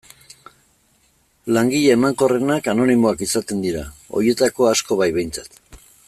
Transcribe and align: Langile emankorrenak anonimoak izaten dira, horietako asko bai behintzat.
Langile 1.57 1.91
emankorrenak 1.97 2.71
anonimoak 2.75 3.23
izaten 3.29 3.63
dira, 3.67 3.87
horietako 4.19 4.71
asko 4.75 4.99
bai 5.03 5.13
behintzat. 5.21 5.61